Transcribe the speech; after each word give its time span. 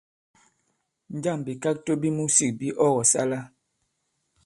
Njâŋ 1.15 1.37
bìkakto 1.45 1.91
bi 2.01 2.09
musik 2.17 2.51
bi 2.59 2.67
ɔ 2.83 2.85
kɔ̀sala? 2.95 3.39